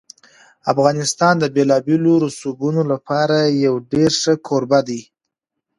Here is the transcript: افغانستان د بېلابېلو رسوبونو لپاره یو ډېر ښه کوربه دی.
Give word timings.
افغانستان 0.71 1.33
د 1.39 1.45
بېلابېلو 1.55 2.13
رسوبونو 2.25 2.81
لپاره 2.91 3.37
یو 3.65 3.73
ډېر 3.91 4.11
ښه 4.21 4.33
کوربه 4.47 4.79
دی. 4.87 5.01